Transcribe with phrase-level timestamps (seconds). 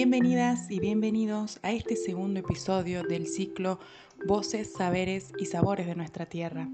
[0.00, 3.80] Bienvenidas y bienvenidos a este segundo episodio del ciclo
[4.28, 6.68] Voces, Saberes y Sabores de nuestra Tierra.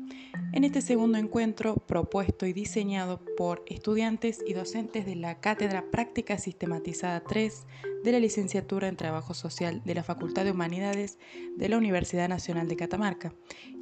[0.52, 6.36] En este segundo encuentro, propuesto y diseñado por estudiantes y docentes de la Cátedra Práctica
[6.36, 7.66] Sistematizada 3
[8.04, 11.18] de la Licenciatura en Trabajo Social de la Facultad de Humanidades
[11.56, 13.32] de la Universidad Nacional de Catamarca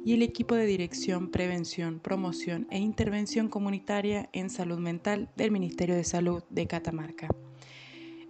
[0.05, 5.95] y el equipo de Dirección, Prevención, Promoción e Intervención Comunitaria en Salud Mental del Ministerio
[5.95, 7.27] de Salud de Catamarca.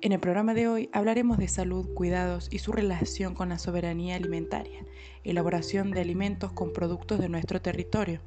[0.04, 4.18] En el programa de hoy hablaremos de salud, cuidados y su relación con la soberanía
[4.18, 4.84] alimentaria,
[5.24, 8.20] elaboración de alimentos con productos de nuestro territorio.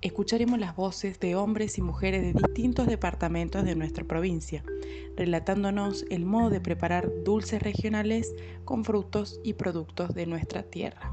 [0.00, 4.64] Escucharemos las voces de hombres y mujeres de distintos departamentos de nuestra provincia,
[5.18, 11.12] relatándonos el modo de preparar dulces regionales con frutos y productos de nuestra tierra.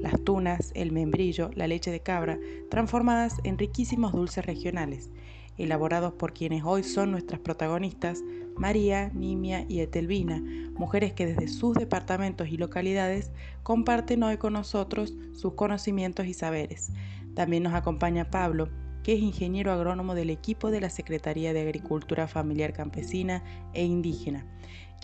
[0.00, 5.10] Las tunas, el membrillo, la leche de cabra, transformadas en riquísimos dulces regionales,
[5.58, 8.24] elaborados por quienes hoy son nuestras protagonistas,
[8.56, 10.42] María, Nimia y Etelvina,
[10.74, 16.92] mujeres que desde sus departamentos y localidades comparten hoy con nosotros sus conocimientos y saberes.
[17.34, 18.68] También nos acompaña Pablo,
[19.02, 23.42] que es ingeniero agrónomo del equipo de la Secretaría de Agricultura Familiar Campesina
[23.74, 24.46] e Indígena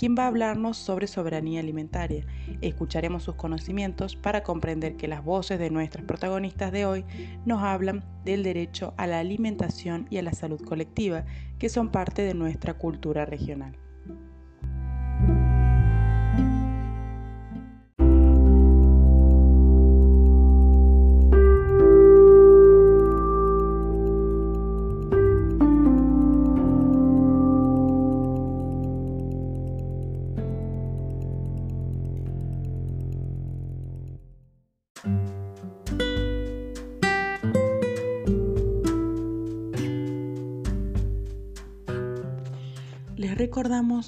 [0.01, 2.25] quien va a hablarnos sobre soberanía alimentaria.
[2.62, 7.05] Escucharemos sus conocimientos para comprender que las voces de nuestras protagonistas de hoy
[7.45, 11.27] nos hablan del derecho a la alimentación y a la salud colectiva,
[11.59, 13.77] que son parte de nuestra cultura regional.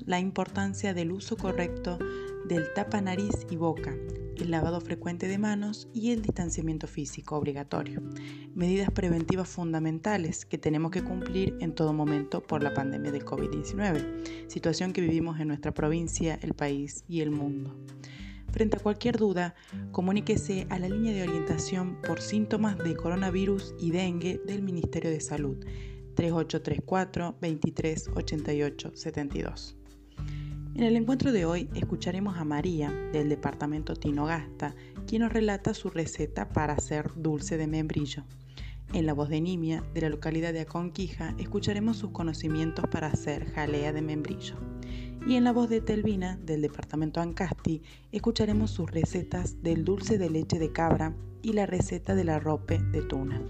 [0.06, 1.98] La importancia del uso correcto
[2.47, 3.94] del tapa nariz y boca,
[4.36, 8.02] el lavado frecuente de manos y el distanciamiento físico obligatorio.
[8.54, 14.48] Medidas preventivas fundamentales que tenemos que cumplir en todo momento por la pandemia del COVID-19,
[14.48, 17.76] situación que vivimos en nuestra provincia, el país y el mundo.
[18.50, 19.54] Frente a cualquier duda,
[19.92, 25.20] comuníquese a la línea de orientación por síntomas de coronavirus y dengue del Ministerio de
[25.20, 25.56] Salud
[26.14, 28.10] 3834 23
[28.94, 29.81] 72.
[30.74, 34.74] En el encuentro de hoy escucharemos a María del departamento Tinogasta,
[35.06, 38.24] quien nos relata su receta para hacer dulce de membrillo.
[38.94, 43.52] En la voz de Nimia, de la localidad de Aconquija, escucharemos sus conocimientos para hacer
[43.52, 44.54] jalea de membrillo.
[45.26, 50.30] Y en la voz de Telvina, del departamento Ancasti, escucharemos sus recetas del dulce de
[50.30, 53.42] leche de cabra y la receta del arrope de tuna.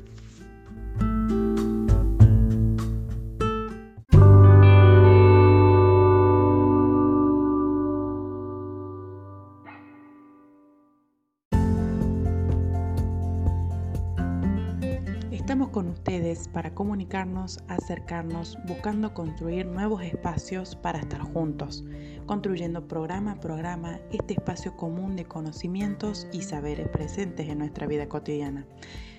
[16.52, 21.84] Para comunicarnos, acercarnos, buscando construir nuevos espacios para estar juntos,
[22.26, 28.10] construyendo programa a programa este espacio común de conocimientos y saberes presentes en nuestra vida
[28.10, 28.66] cotidiana.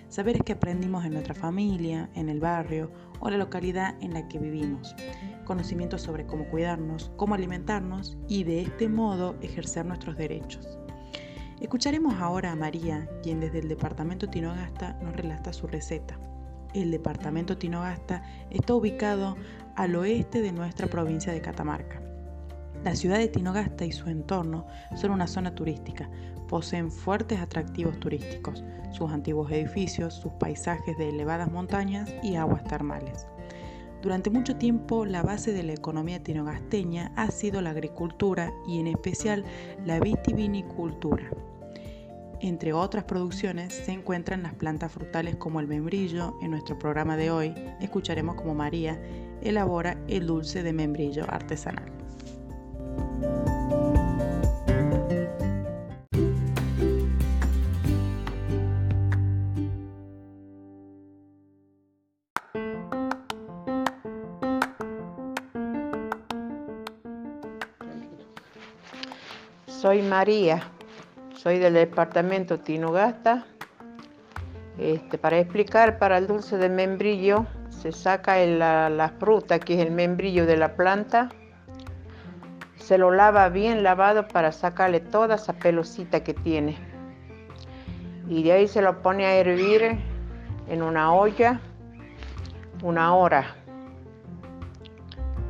[0.08, 4.38] Saberes que aprendimos en nuestra familia, en el barrio o la localidad en la que
[4.38, 4.96] vivimos.
[5.46, 10.78] Conocimientos sobre cómo cuidarnos, cómo alimentarnos y de este modo ejercer nuestros derechos.
[11.60, 16.20] Escucharemos ahora a María, quien desde el departamento Tinogasta nos relata su receta.
[16.74, 19.38] El departamento Tinogasta está ubicado
[19.76, 22.02] al oeste de nuestra provincia de Catamarca.
[22.84, 26.10] La ciudad de Tinogasta y su entorno son una zona turística,
[26.50, 33.28] poseen fuertes atractivos turísticos, sus antiguos edificios, sus paisajes de elevadas montañas y aguas termales.
[34.02, 38.88] Durante mucho tiempo la base de la economía tinogasteña ha sido la agricultura y en
[38.88, 39.46] especial
[39.86, 41.30] la vitivinicultura.
[42.44, 46.38] Entre otras producciones se encuentran las plantas frutales como el membrillo.
[46.42, 49.00] En nuestro programa de hoy escucharemos cómo María
[49.42, 51.90] elabora el dulce de membrillo artesanal.
[69.66, 70.62] Soy María,
[71.44, 73.44] soy del departamento Tinogasta.
[74.78, 79.92] Este, para explicar, para el dulce de membrillo se saca la, fruta, que es el
[79.92, 81.28] membrillo de la planta,
[82.78, 86.78] se lo lava bien lavado para sacarle toda esa pelosita que tiene.
[88.30, 90.00] Y de ahí se lo pone a hervir
[90.70, 91.60] en una olla
[92.84, 93.54] una hora.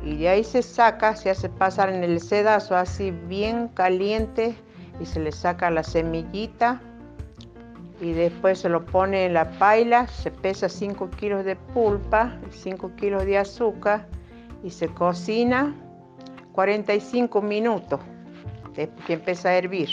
[0.02, 4.56] y de ahí se saca, se hace pasar en el sedazo así bien caliente
[5.00, 6.80] y se le saca la semillita
[8.00, 12.96] y después se lo pone en la paila, se pesa 5 kilos de pulpa, 5
[12.96, 14.06] kilos de azúcar
[14.62, 15.74] y se cocina
[16.52, 18.00] 45 minutos
[18.74, 19.88] después que empieza a hervir.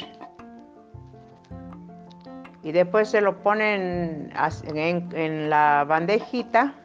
[2.63, 4.31] Y después se lo ponen
[4.63, 6.75] en, en la bandejita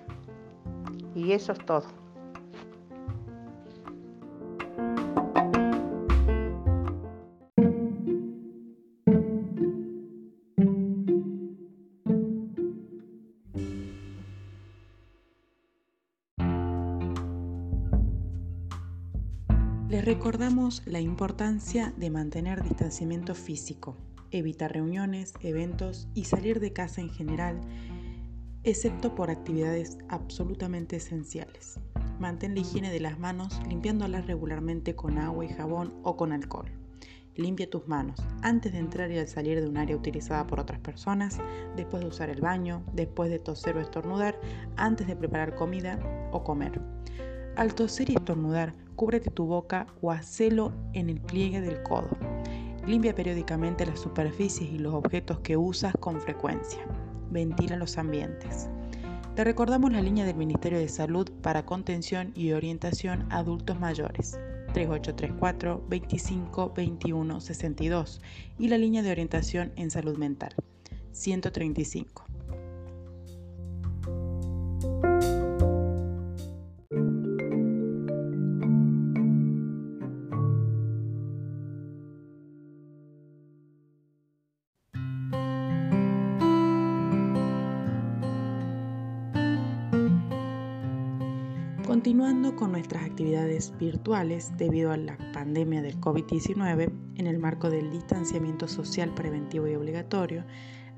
[1.15, 1.96] y eso es todo.
[20.27, 23.97] Recordamos la importancia de mantener distanciamiento físico,
[24.33, 27.61] evitar reuniones, eventos y salir de casa en general,
[28.65, 31.79] excepto por actividades absolutamente esenciales.
[32.19, 36.73] Mantén la higiene de las manos limpiándolas regularmente con agua y jabón o con alcohol.
[37.37, 40.81] Limpia tus manos antes de entrar y al salir de un área utilizada por otras
[40.81, 41.39] personas,
[41.77, 44.41] después de usar el baño, después de toser o estornudar,
[44.77, 46.01] antes de preparar comida
[46.33, 46.81] o comer.
[47.57, 52.11] Al toser y estornudar, cúbrete tu boca o hacelo en el pliegue del codo.
[52.87, 56.81] Limpia periódicamente las superficies y los objetos que usas con frecuencia.
[57.31, 58.69] Ventila los ambientes.
[59.35, 64.39] Te recordamos la línea del Ministerio de Salud para contención y orientación a adultos mayores.
[64.75, 68.21] 3834 25 21 62
[68.59, 70.55] y la línea de orientación en salud mental
[71.13, 72.26] 135.
[92.07, 97.91] Continuando con nuestras actividades virtuales debido a la pandemia del COVID-19, en el marco del
[97.91, 100.45] distanciamiento social preventivo y obligatorio,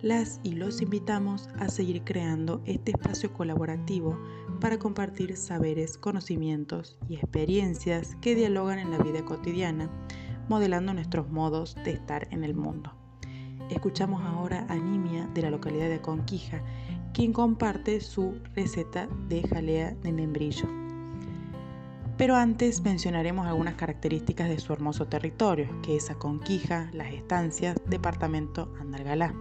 [0.03, 4.19] las y los invitamos a seguir creando este espacio colaborativo
[4.61, 9.89] para compartir saberes, conocimientos y experiencias que dialogan en la vida cotidiana,
[10.51, 12.93] modelando nuestros modos de estar en el mundo.
[13.71, 16.63] Escuchamos ahora a Nimia de la localidad de Conquija,
[17.15, 20.78] quien comparte su receta de jalea de membrillo.
[22.19, 28.75] Pero antes mencionaremos algunas características de su hermoso territorio, que es Aconquija, Las Estancias, departamento
[28.81, 29.33] Andalgalá.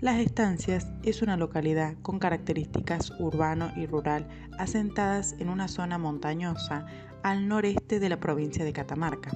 [0.00, 4.28] Las Estancias es una localidad con características urbano y rural
[4.58, 6.84] asentadas en una zona montañosa
[7.22, 9.30] al noreste de la provincia de Catamarca.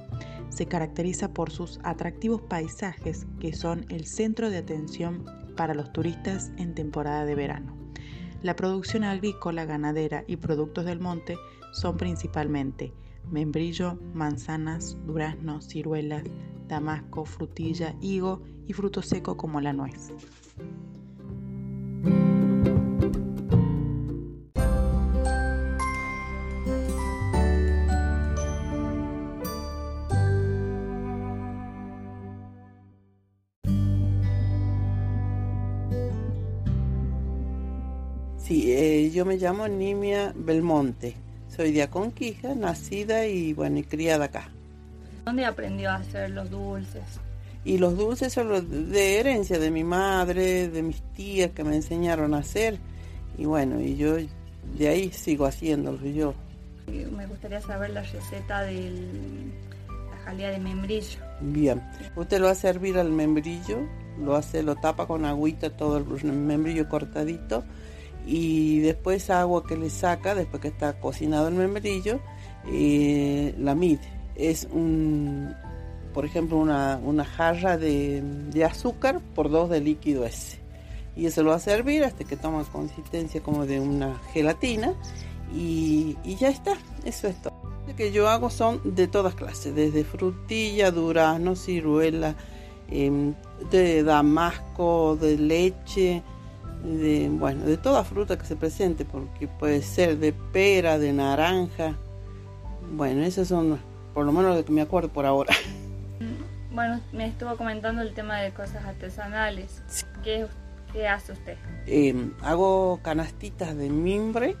[0.49, 5.25] Se caracteriza por sus atractivos paisajes que son el centro de atención
[5.57, 7.78] para los turistas en temporada de verano.
[8.41, 11.37] La producción agrícola, ganadera y productos del monte
[11.73, 12.93] son principalmente
[13.29, 16.23] membrillo, manzanas, duraznos, ciruelas,
[16.67, 20.13] damasco, frutilla, higo y fruto seco como la nuez.
[38.49, 41.13] Sí, eh, yo me llamo Nimia Belmonte.
[41.55, 44.49] Soy de Aconquija, nacida y bueno, y criada acá.
[45.23, 47.03] ¿Dónde aprendió a hacer los dulces?
[47.63, 51.75] Y los dulces son los de herencia de mi madre, de mis tías que me
[51.75, 52.79] enseñaron a hacer.
[53.37, 54.15] Y bueno, y yo
[54.79, 56.33] de ahí sigo haciéndolos yo.
[56.87, 58.89] Me gustaría saber la receta de
[60.09, 61.19] la jalea de membrillo.
[61.39, 61.83] Bien,
[62.15, 63.87] usted lo va a servir al membrillo,
[64.19, 67.63] lo hace, lo tapa con agüita todo el membrillo cortadito
[68.31, 72.19] y después agua que le saca después que está cocinado el membrillo
[72.67, 74.07] eh, la mide.
[74.35, 75.55] Es un
[76.13, 78.21] por ejemplo una, jarra de,
[78.63, 80.59] azúcar por dos de líquido ese
[81.15, 84.93] y eso lo va a servir hasta que toma consistencia como de una gelatina
[85.53, 86.77] y, ya está.
[87.03, 87.53] Eso es todo.
[87.87, 92.35] Lo que yo hago son de todas clases desde frutilla durazno ciruela
[92.89, 93.33] em,
[93.71, 96.21] de damasco de leche
[96.83, 101.95] de, bueno, de toda fruta que se presente, porque puede ser de pera, de naranja.
[102.91, 103.79] Bueno, esos son
[104.13, 105.53] por lo menos lo que me acuerdo por ahora.
[106.19, 109.83] Mm, bueno, me estuvo comentando el tema de cosas artesanales.
[110.23, 110.47] ¿Qué,
[111.07, 111.57] hace usted?
[111.85, 114.55] Em, hago canastitas de mimbre,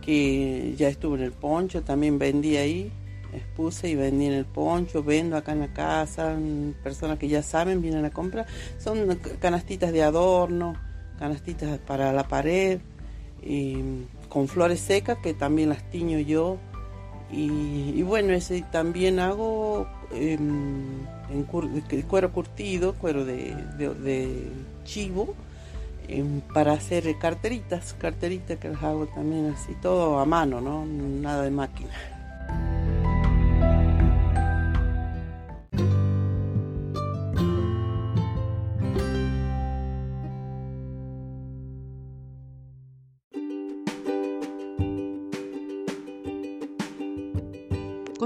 [0.00, 2.92] que ya estuve en el poncho, también vendí ahí,
[3.32, 6.36] expuse y vendí en el poncho, vendo acá en la casa,
[6.84, 8.46] personas que ya saben vienen a comprar.
[8.78, 10.76] Son canastitas de adorno
[11.18, 12.80] canastitas para la pared,
[14.28, 16.58] con flores secas que también las tiño yo
[17.30, 24.48] Y, bueno, ese también hago em, en, cuero curtido, cuero de, de,
[24.84, 25.34] chivo,
[26.06, 30.86] em, para hacer carteritas, carteritas que las hago también así, todo a mano, ¿no?
[30.86, 32.13] Nada de máquina.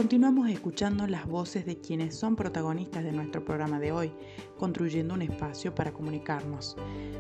[0.09, 4.11] Continuamos escuchando las voces de quienes son protagonistas de nuestro programa de hoy,
[4.57, 6.79] construyendo un espacio para comunicarnos.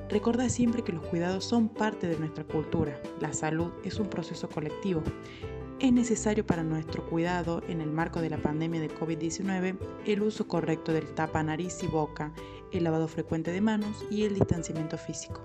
[0.08, 2.98] Recuerda siempre que los cuidados son parte de nuestra cultura.
[3.20, 5.02] La salud es un proceso colectivo.
[5.80, 9.76] Es necesario para nuestro cuidado en el marco de la pandemia de COVID-19
[10.06, 12.32] el uso correcto del tapa nariz y boca,
[12.72, 15.42] el lavado frecuente de manos y el distanciamiento físico.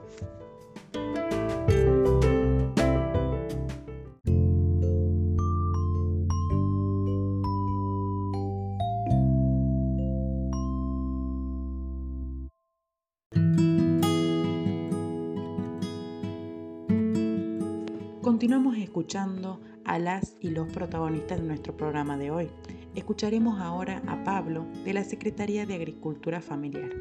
[18.44, 22.50] Continuamos escuchando a las y los protagonistas de nuestro programa de hoy.
[22.94, 26.92] Escucharemos ahora a Pablo de la Secretaría de Agricultura Familiar,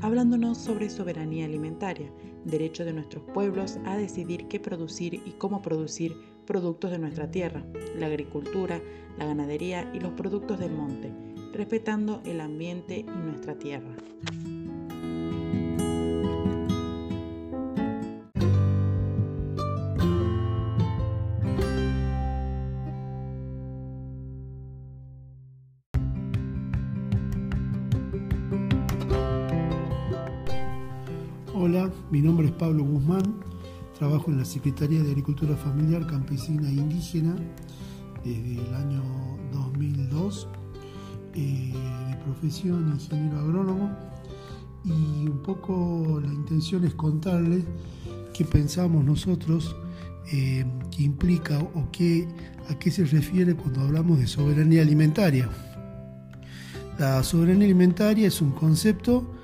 [0.00, 2.08] hablándonos sobre soberanía alimentaria,
[2.44, 6.14] derecho de nuestros pueblos a decidir qué producir y cómo producir
[6.46, 7.64] productos de nuestra tierra,
[7.98, 8.80] la agricultura,
[9.18, 11.12] la ganadería y los productos del monte,
[11.52, 13.96] respetando el ambiente y nuestra tierra.
[32.58, 33.22] Pablo Guzmán,
[33.98, 37.36] trabajo en la Secretaría de Agricultura Familiar Campesina e Indígena
[38.24, 39.02] desde el año
[39.52, 40.48] 2002,
[41.34, 41.72] eh,
[42.10, 43.96] de profesión ingeniero agrónomo.
[44.84, 47.64] Y un poco la intención es contarles
[48.32, 49.74] qué pensamos nosotros,
[50.32, 52.28] eh, qué implica o qué,
[52.70, 55.48] a qué se refiere cuando hablamos de soberanía alimentaria.
[56.98, 59.35] La soberanía alimentaria es un concepto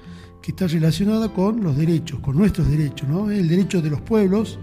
[0.42, 3.30] que está relacionada con los derechos, con nuestros derechos, ¿no?
[3.30, 4.58] El derecho de los pueblos,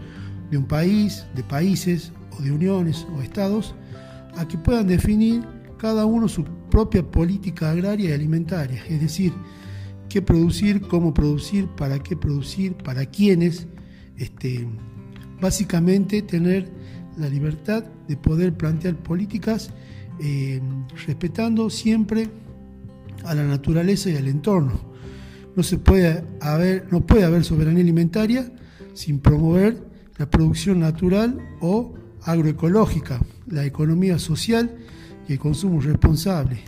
[0.51, 3.74] de un país, de países o de uniones o estados,
[4.36, 5.41] a que puedan definir
[5.77, 9.31] cada uno su propia política agraria y alimentaria, es decir,
[10.09, 13.67] qué producir, cómo producir, para qué producir, para quiénes,
[14.17, 14.67] este,
[15.39, 16.69] básicamente tener
[17.17, 19.71] la libertad de poder plantear políticas
[20.19, 20.62] eh,
[21.05, 22.29] respetando siempre
[23.24, 24.88] a la naturaleza y al entorno
[25.56, 28.51] no, se puede haber, no puede haber soberanía alimentaria
[28.94, 29.84] sin promover
[30.18, 34.77] la producción natural o agroecológica, la economía social
[35.27, 36.60] y el consumo responsable,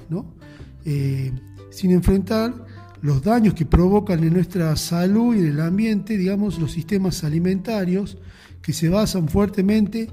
[0.86, 1.32] eh,
[1.70, 2.54] sin enfrentar
[3.02, 8.18] los daños que provocan en nuestra salud y en el ambiente, digamos, los sistemas alimentarios
[8.62, 10.10] que se basan fuertemente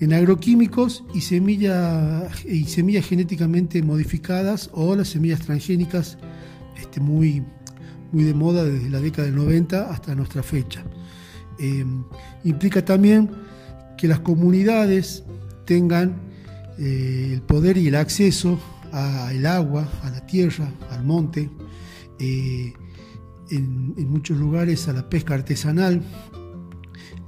[0.00, 6.18] en agroquímicos y, semillas y semillas genéticamente modificadas o las semillas transgénicas
[6.76, 7.42] este, muy,
[8.14, 10.84] muy de moda desde la década del 90 hasta nuestra fecha.
[11.58, 11.84] Eh,
[12.44, 13.28] implica también
[13.98, 15.24] que las comunidades
[15.66, 16.20] tengan
[16.78, 18.58] eh, el poder y el acceso
[18.92, 21.50] al agua, a la tierra, al monte,
[22.20, 22.72] eh,
[23.50, 26.00] en, muchos lugares a la pesca artesanal,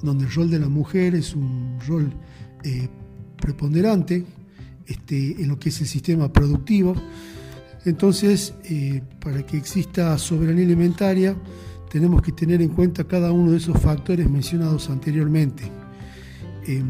[0.03, 2.13] donde el rol de la mujer es un rol
[3.41, 4.25] preponderante
[4.87, 6.95] este, en lo que es el sistema productivo.
[7.87, 11.37] Entonces, eh, para que exista soberanía alimentaria,
[11.89, 15.71] tenemos que tener en cuenta cada uno de esos factores mencionados anteriormente.
[16.67, 16.85] Em,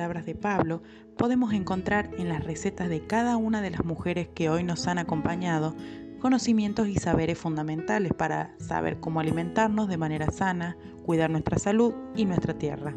[0.00, 0.82] palabras de Pablo,
[1.18, 4.96] podemos encontrar en las recetas de cada una de las mujeres que hoy nos han
[4.96, 5.76] acompañado
[6.20, 12.24] conocimientos y saberes fundamentales para saber cómo alimentarnos de manera sana, cuidar nuestra salud y
[12.24, 12.94] nuestra tierra.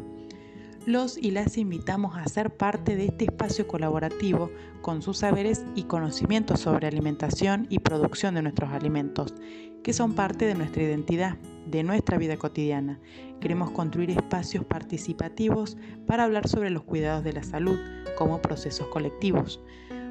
[0.86, 5.82] Los y las invitamos a ser parte de este espacio colaborativo con sus saberes y
[5.82, 9.34] conocimientos sobre alimentación y producción de nuestros alimentos,
[9.84, 11.36] que son parte de nuestra identidad
[11.66, 12.98] de nuestra vida cotidiana.
[13.40, 15.76] Queremos construir espacios participativos
[16.06, 17.78] para hablar sobre los cuidados de la salud
[18.16, 19.62] como procesos colectivos.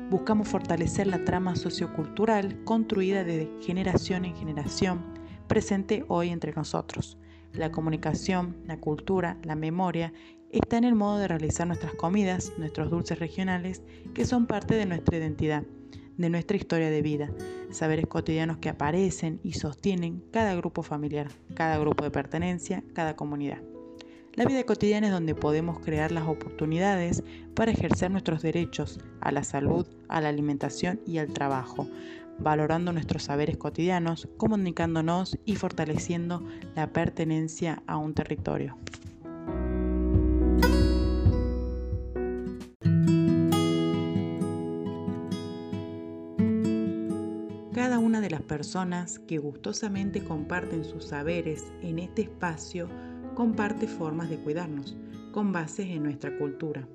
[0.09, 5.01] buscamos fortalecer la trama sociocultural construida de generación en generación,
[5.47, 7.17] presente hoy entre nosotros.
[7.53, 10.13] La comunicación, la cultura, la memoria
[10.51, 13.81] está en el modo de realizar nuestras comidas, nuestros dulces regionales,
[14.13, 15.63] que son parte de nuestra identidad,
[16.17, 17.31] de nuestra historia de vida,
[17.71, 23.61] saberes cotidianos que aparecen y sostienen cada grupo familiar, cada grupo de pertenencia, cada comunidad.
[24.35, 29.43] La vida cotidiana es donde podemos crear las oportunidades para ejercer nuestros derechos a la
[29.43, 31.87] salud, a la alimentación y al trabajo,
[32.39, 36.43] valorando nuestros saberes cotidianos, comunicándonos y fortaleciendo
[36.75, 38.77] la pertenencia a un territorio.
[48.33, 52.89] Las personas que gustosamente comparten sus saberes en este espacio
[53.35, 54.97] comparte formas de cuidarnos,
[55.31, 56.87] con bases en nuestra cultura.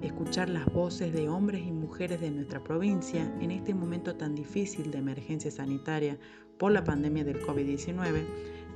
[0.00, 4.92] Escuchar las voces de hombres y mujeres de nuestra provincia en este momento tan difícil
[4.92, 6.20] de emergencia sanitaria
[6.56, 8.24] por la pandemia del COVID-19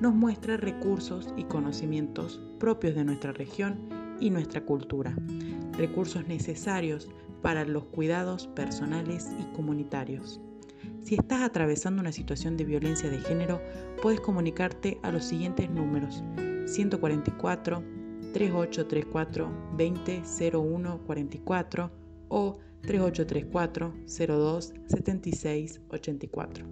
[0.00, 3.88] nos muestra recursos y conocimientos propios de nuestra región
[4.19, 5.14] y nuestra cultura,
[5.79, 7.09] recursos necesarios
[7.40, 10.40] para los cuidados personales y comunitarios.
[11.02, 13.61] Si estás atravesando una situación de violencia de género,
[14.02, 16.23] puedes comunicarte a los siguientes números
[16.66, 17.83] 144
[18.33, 21.90] 3834 2001 44
[22.28, 26.64] o 3834 02 76 84.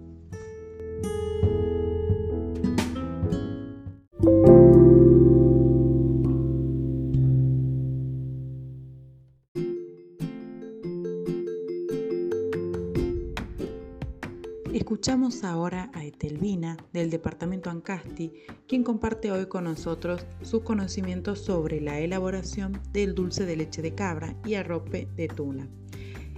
[15.09, 18.31] Escuchamos ahora a Etelvina del departamento Ancasti,
[18.67, 23.95] quien comparte hoy con nosotros sus conocimientos sobre la elaboración del dulce de leche de
[23.95, 25.67] cabra y arrope de tuna.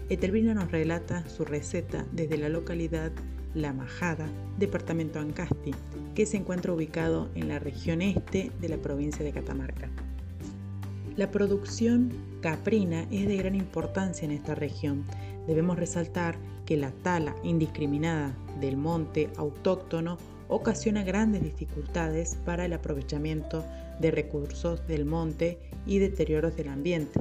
[0.07, 3.11] Etelvina nos relata su receta desde la localidad
[3.53, 5.71] La Majada, departamento Ancasti,
[6.15, 9.89] que se encuentra ubicado en la región este de la provincia de Catamarca.
[11.17, 15.03] La producción caprina es de gran importancia en esta región.
[15.45, 23.63] Debemos resaltar que la tala indiscriminada del monte autóctono ocasiona grandes dificultades para el aprovechamiento
[23.99, 27.19] de recursos del monte y deterioros del ambiente.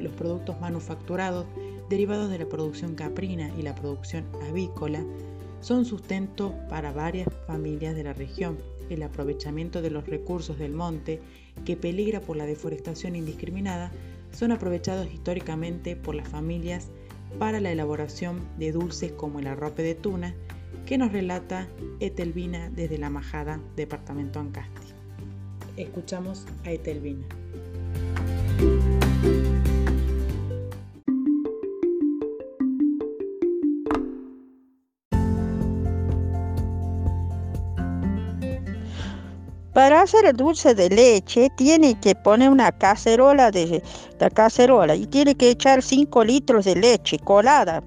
[0.00, 1.46] Los productos manufacturados
[1.88, 5.04] derivados de la producción caprina y la producción avícola
[5.60, 8.58] son sustento para varias familias de la región.
[8.90, 11.20] El aprovechamiento de los recursos del monte,
[11.64, 13.90] que peligra por la deforestación indiscriminada,
[14.32, 16.88] son aprovechados históricamente por las familias
[17.38, 20.34] para la elaboración de dulces como el arrope de tuna,
[20.86, 21.68] que nos relata
[22.00, 24.88] Etelvina desde La Majada, departamento Ancasti.
[25.76, 27.26] Escuchamos a Etelvina.
[39.72, 43.82] Para hacer el dulce de leche tiene que poner una cacerola de
[44.20, 47.82] la cacerola y tiene que echar 5 litros de leche colada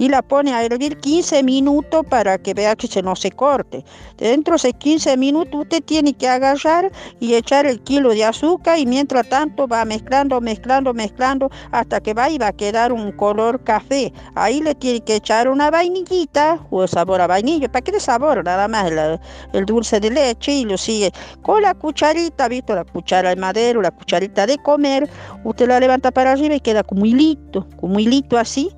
[0.00, 3.84] y la pone a hervir 15 minutos para que vea que se no se corte.
[4.16, 8.78] Dentro de esos 15 minutos usted tiene que agarrar y echar el kilo de azúcar
[8.78, 13.12] y mientras tanto va mezclando, mezclando, mezclando hasta que va y va a quedar un
[13.12, 14.10] color café.
[14.34, 18.42] Ahí le tiene que echar una vainillita o sabor a vainilla, para que dé sabor
[18.42, 18.90] nada más
[19.52, 21.12] el, dulce de leche y lo sigue.
[21.42, 25.10] Con la cucharita, visto la cuchara de madero, la cucharita de comer,
[25.44, 28.70] usted la levanta para arriba y queda como hilito, como hilito así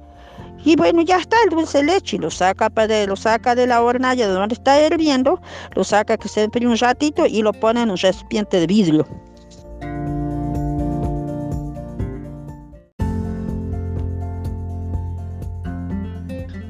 [0.65, 4.29] y bueno, ya está el dulce leche, lo saca, de, lo saca de la hornalla
[4.29, 5.41] de donde está hirviendo,
[5.75, 9.07] lo saca que se enfríe un ratito y lo pone en un recipiente de vidrio.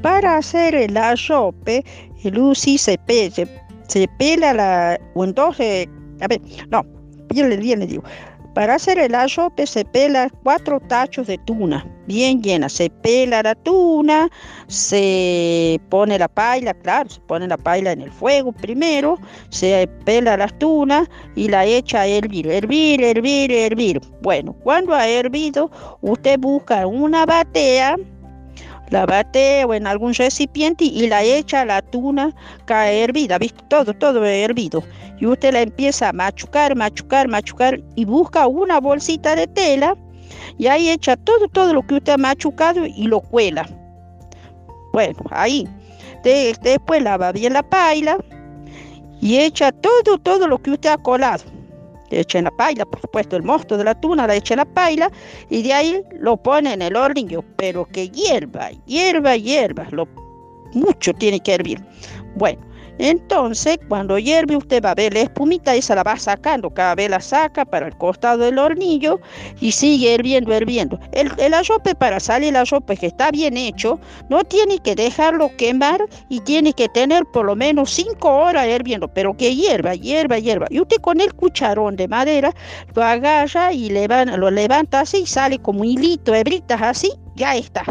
[0.00, 1.84] Para hacer el arrope,
[2.24, 2.98] el UCI se,
[3.88, 4.98] se, pela la...
[5.14, 5.86] o entonces,
[6.20, 6.40] a ver,
[6.70, 6.84] no,
[7.28, 8.02] bien le digo,
[8.54, 12.68] para hacer el arrope se pela cuatro tachos de tuna, bien llena.
[12.68, 14.30] Se pela la tuna,
[14.66, 20.36] se pone la paila, claro, se pone la paila en el fuego primero, se pela
[20.36, 24.00] las tunas y la echa a hervir, hervir, hervir, hervir.
[24.20, 25.70] Bueno, cuando ha hervido,
[26.02, 27.96] usted busca una batea
[28.92, 32.34] la bate o en algún recipiente y la echa la tuna
[32.66, 33.64] cae hervida, ¿viste?
[33.68, 34.84] Todo, todo hervido.
[35.18, 39.96] Y usted la empieza a machucar, machucar, machucar y busca una bolsita de tela
[40.58, 43.66] y ahí echa todo, todo lo que usted ha machucado y lo cuela.
[44.92, 45.66] Bueno, ahí.
[46.22, 48.18] después lava bien la paila
[49.22, 51.44] y echa todo, todo lo que usted ha colado.
[52.20, 54.64] Echa en la paila, por supuesto, el mosto de la tuna, le echa en la
[54.64, 55.10] paila
[55.50, 60.06] y de ahí lo pone en el hornillo, pero que hierva, hierva, hierva, lo,
[60.74, 61.82] mucho tiene que hervir.
[62.36, 62.60] Bueno,
[62.98, 67.10] entonces, cuando hierve, usted va a ver la espumita, esa la va sacando, cada vez
[67.10, 69.20] la saca para el costado del hornillo
[69.60, 70.98] y sigue hirviendo, hirviendo.
[71.12, 71.52] El, el
[71.98, 76.72] para salir el arrope que está bien hecho, no tiene que dejarlo quemar y tiene
[76.72, 80.66] que tener por lo menos 5 horas hirviendo, pero que hierva, hierva, hierva.
[80.70, 82.54] Y usted con el cucharón de madera
[82.94, 87.84] lo agarra y lo levanta así y sale como un hilito, hebritas así, ya está.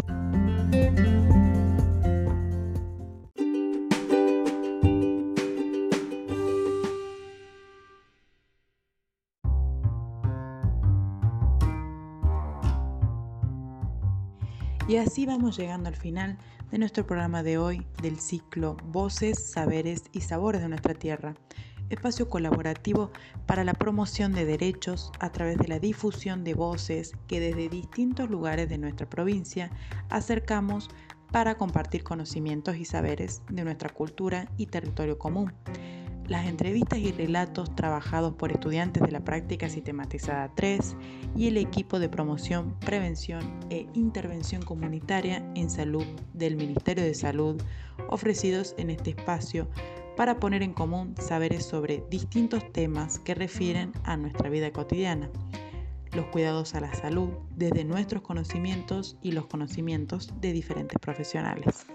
[14.92, 16.36] Y así vamos llegando al final
[16.70, 21.32] de nuestro programa de hoy del ciclo Voces, Saberes y Sabores de nuestra Tierra,
[21.88, 23.10] espacio colaborativo
[23.46, 28.28] para la promoción de derechos a través de la difusión de voces que desde distintos
[28.28, 29.70] lugares de nuestra provincia
[30.10, 30.90] acercamos
[31.30, 35.54] para compartir conocimientos y saberes de nuestra cultura y territorio común.
[36.28, 40.96] Las entrevistas y relatos trabajados por estudiantes de la práctica sistematizada 3
[41.36, 47.60] y el equipo de promoción, prevención e intervención comunitaria en salud del Ministerio de Salud
[48.08, 49.68] ofrecidos en este espacio
[50.16, 55.30] para poner en común saberes sobre distintos temas que refieren a nuestra vida cotidiana,
[56.12, 61.86] los cuidados a la salud desde nuestros conocimientos y los conocimientos de diferentes profesionales.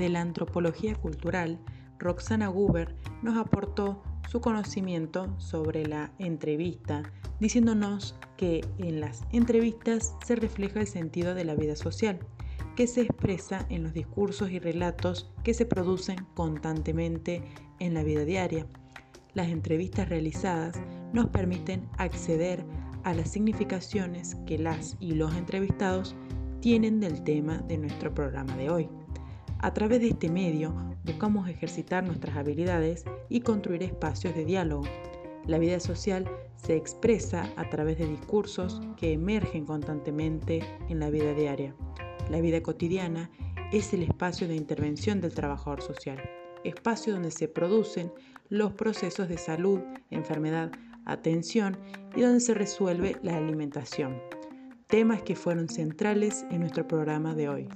[0.00, 1.58] Desde la antropología cultural,
[1.98, 7.02] Roxana Guber nos aportó su conocimiento sobre la entrevista,
[7.38, 12.18] diciéndonos que en las entrevistas se refleja el sentido de la vida social,
[12.76, 17.42] que se expresa en los discursos y relatos que se producen constantemente
[17.78, 18.66] en la vida diaria.
[19.34, 20.80] Las entrevistas realizadas
[21.12, 22.64] nos permiten acceder
[23.04, 26.16] a las significaciones que las y los entrevistados
[26.60, 28.88] tienen del tema de nuestro programa de hoy.
[29.62, 34.84] A través de este medio buscamos ejercitar nuestras habilidades y construir espacios de diálogo.
[35.46, 36.24] La vida social
[36.56, 41.74] se expresa a través de discursos que emergen constantemente en la vida diaria.
[42.30, 43.30] La vida cotidiana
[43.70, 46.18] es el espacio de intervención del trabajador social,
[46.64, 48.10] espacio donde se producen
[48.48, 50.72] los procesos de salud, enfermedad,
[51.04, 51.76] atención
[52.16, 54.22] y donde se resuelve la alimentación,
[54.86, 57.68] temas que fueron centrales en nuestro programa de hoy.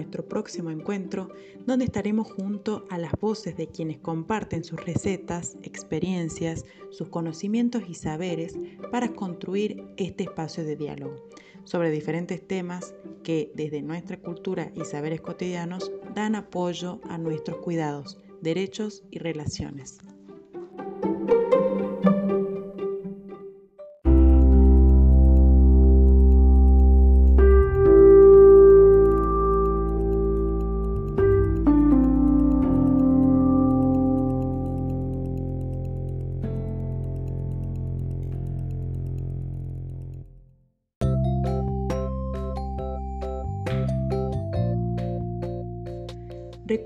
[0.00, 1.28] Nuestro próximo encuentro,
[1.66, 7.94] donde estaremos junto a las voces de quienes comparten sus recetas, experiencias, sus conocimientos y
[7.94, 8.56] saberes
[8.90, 11.28] para construir este espacio de diálogo
[11.64, 18.18] sobre diferentes temas que desde nuestra cultura y saberes cotidianos dan apoyo a nuestros cuidados,
[18.40, 19.98] derechos y relaciones.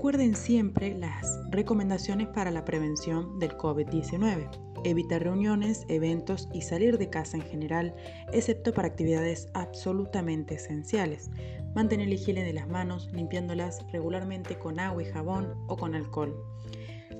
[0.05, 4.51] Recuerden siempre las recomendaciones para la prevención del COVID-19.
[4.83, 7.95] Evitar reuniones, eventos y salir de casa en general,
[8.31, 11.31] excepto para actividades absolutamente esenciales.
[11.73, 16.35] Mantener la higiene de las manos, limpiándolas regularmente con agua y jabón o con alcohol.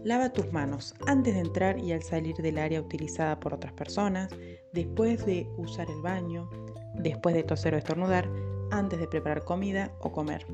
[0.04, 4.30] Lava tus manos antes de entrar y al salir del área utilizada por otras personas,
[4.74, 6.52] después de usar el baño,
[6.94, 8.30] después de toser o estornudar,
[8.72, 10.46] antes de preparar comida o comer.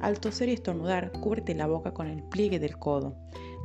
[0.00, 3.16] Al toser y estornudar, cúbrete la boca con el pliegue del codo.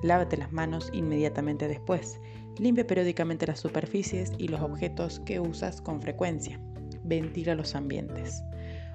[0.04, 2.20] Lávate las manos inmediatamente después.
[2.58, 6.60] Limpia periódicamente las superficies y los objetos que usas con frecuencia.
[7.04, 8.44] Ventila los ambientes.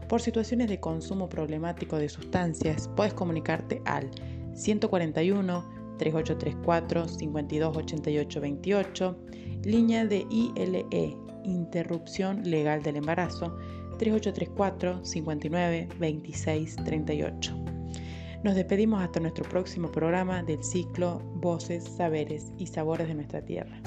[0.08, 4.10] Por situaciones de consumo problemático de sustancias, puedes comunicarte al
[4.54, 5.64] 141
[5.98, 9.16] 3834 528828,
[9.64, 13.56] línea de ILE, interrupción legal del embarazo,
[13.96, 17.64] 3834 59 26 38.
[18.42, 23.80] Nos despedimos hasta nuestro próximo programa del ciclo Voces, Saberes y Sabores de nuestra Tierra.